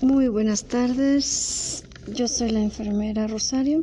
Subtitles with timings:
[0.00, 1.82] Muy buenas tardes,
[2.14, 3.82] yo soy la enfermera Rosario.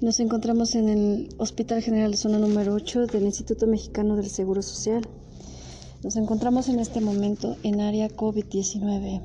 [0.00, 5.02] Nos encontramos en el Hospital General Zona número 8 del Instituto Mexicano del Seguro Social.
[6.04, 9.20] Nos encontramos en este momento en área COVID-19.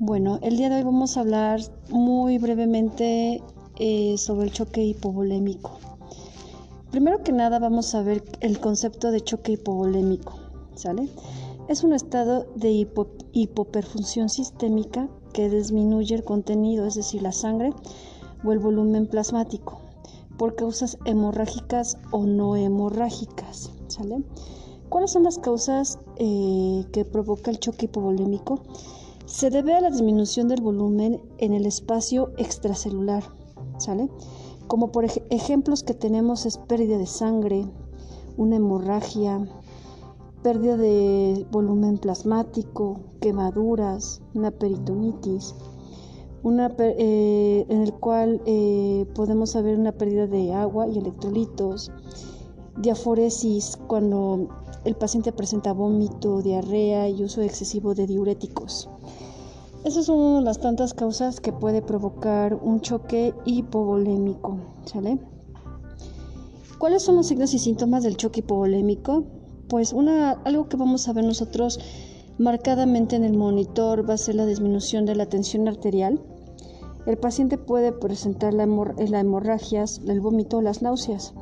[0.00, 1.60] Bueno, el día de hoy vamos a hablar
[1.90, 3.40] muy brevemente
[3.78, 5.78] eh, sobre el choque hipovolémico.
[6.90, 10.43] Primero que nada vamos a ver el concepto de choque hipovolémico,
[10.74, 11.08] ¿sale?
[11.68, 12.86] Es un estado de
[13.32, 17.72] hipoperfunción sistémica que disminuye el contenido, es decir, la sangre
[18.44, 19.80] o el volumen plasmático,
[20.36, 23.70] por causas hemorrágicas o no hemorrágicas.
[23.88, 24.22] ¿sale?
[24.88, 28.62] ¿Cuáles son las causas eh, que provoca el choque hipovolémico?
[29.26, 33.24] Se debe a la disminución del volumen en el espacio extracelular,
[33.78, 34.08] ¿sale?
[34.66, 37.66] Como por ejemplos que tenemos es pérdida de sangre,
[38.36, 39.48] una hemorragia,
[40.44, 45.54] pérdida de volumen plasmático, quemaduras, una peritonitis,
[46.42, 51.90] una, eh, en el cual eh, podemos haber una pérdida de agua y electrolitos,
[52.76, 54.48] diaforesis cuando
[54.84, 58.90] el paciente presenta vómito, diarrea y uso excesivo de diuréticos.
[59.82, 64.58] Esas son las tantas causas que puede provocar un choque hipovolémico.
[66.78, 69.24] ¿Cuáles son los signos y síntomas del choque hipovolémico?
[69.74, 71.80] Pues una, algo que vamos a ver nosotros
[72.38, 76.22] marcadamente en el monitor va a ser la disminución de la tensión arterial.
[77.06, 81.34] El paciente puede presentar la, hemorragias, el vómito las náuseas.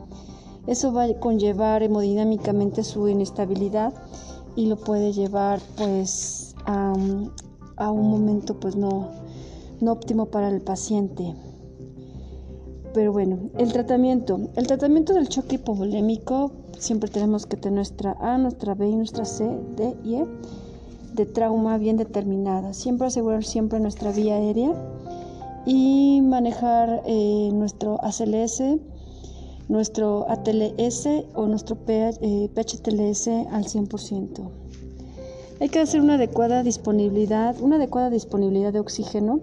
[0.66, 3.92] Eso va a conllevar hemodinámicamente su inestabilidad
[4.56, 9.10] y lo puede llevar pues a, un momento pues no,
[9.82, 11.34] no óptimo para el paciente.
[12.94, 14.38] Pero bueno, el tratamiento.
[14.54, 19.24] El tratamiento del choque hipovolémico siempre tenemos que tener nuestra A, nuestra B y nuestra
[19.24, 19.44] C,
[19.76, 20.26] D y E
[21.14, 22.74] de trauma bien determinada.
[22.74, 24.72] Siempre asegurar siempre nuestra vía aérea
[25.64, 28.62] y manejar eh, nuestro ACLS,
[29.68, 34.50] nuestro ATLS o nuestro PHTLS eh, al 100%.
[35.60, 39.40] Hay que hacer una adecuada disponibilidad, una adecuada disponibilidad de oxígeno,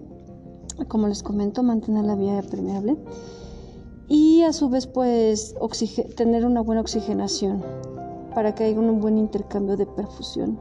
[0.88, 2.96] como les comento, mantener la vía permeable
[4.10, 5.54] y a su vez pues
[6.16, 7.62] tener una buena oxigenación
[8.34, 10.58] para que haya un buen intercambio de perfusión.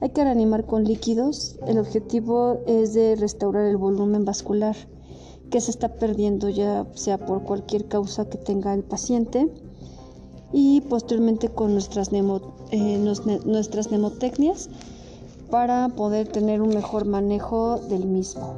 [0.00, 1.56] Hay que reanimar con líquidos.
[1.66, 4.76] El objetivo es de restaurar el volumen vascular
[5.50, 9.48] que se está perdiendo ya sea por cualquier causa que tenga el paciente
[10.52, 13.14] y posteriormente con nuestras, eh,
[13.46, 14.68] nuestras mnemotecnias
[15.50, 18.56] para poder tener un mejor manejo del mismo.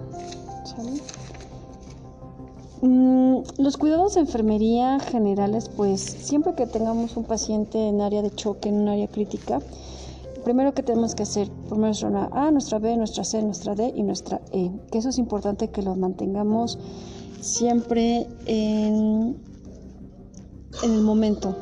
[2.87, 3.24] Mm,
[3.59, 8.69] los cuidados de enfermería generales, pues siempre que tengamos un paciente en área de choque,
[8.69, 9.61] en un área crítica,
[10.45, 14.03] primero que tenemos que hacer, primero nuestra A, nuestra B, nuestra C, nuestra D y
[14.03, 16.79] nuestra E, que eso es importante que lo mantengamos
[17.41, 19.37] siempre en,
[20.83, 21.57] el momento.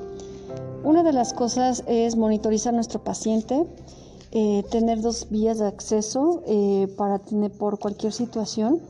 [0.85, 3.67] Una de las cosas es monitorizar a nuestro paciente,
[4.33, 8.81] eh, tener dos vías de acceso eh, para tener por cualquier situación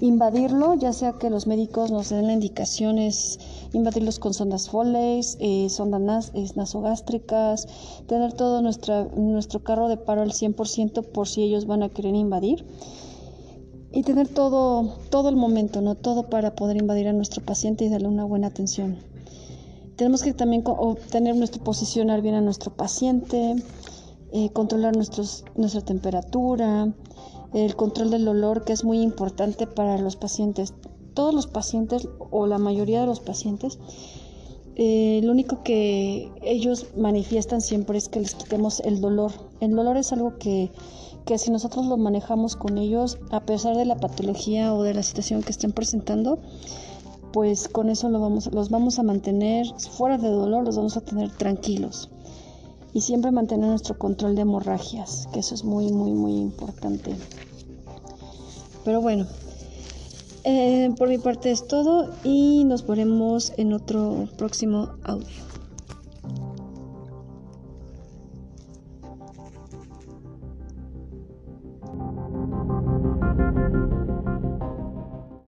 [0.00, 3.38] invadirlo, ya sea que los médicos nos den la indicación es
[3.72, 7.68] invadirlos con sondas Foley, eh, sondas nasogástricas,
[8.06, 12.14] tener todo nuestra, nuestro carro de paro al 100% por si ellos van a querer
[12.14, 12.64] invadir
[13.92, 15.96] y tener todo, todo el momento, ¿no?
[15.96, 18.98] Todo para poder invadir a nuestro paciente y darle una buena atención.
[19.96, 23.56] Tenemos que también obtener nuestro posicionar bien a nuestro paciente,
[24.32, 26.94] eh, controlar nuestros, nuestra temperatura,
[27.52, 30.74] el control del olor que es muy importante para los pacientes.
[31.14, 33.78] Todos los pacientes o la mayoría de los pacientes,
[34.76, 39.32] eh, lo único que ellos manifiestan siempre es que les quitemos el dolor.
[39.60, 40.70] El dolor es algo que,
[41.24, 45.02] que si nosotros lo manejamos con ellos, a pesar de la patología o de la
[45.02, 46.38] situación que estén presentando,
[47.32, 51.00] pues con eso lo vamos, los vamos a mantener fuera de dolor, los vamos a
[51.00, 52.10] tener tranquilos
[52.92, 57.14] y siempre mantener nuestro control de hemorragias, que eso es muy, muy, muy importante.
[58.84, 59.26] Pero bueno,
[60.44, 65.49] eh, por mi parte es todo y nos veremos en otro próximo audio.